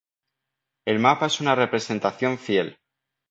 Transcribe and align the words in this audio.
El 0.93 0.97
mapa 0.97 1.27
es 1.27 1.39
una 1.41 1.53
representación 1.53 2.39
fiel. 2.39 2.75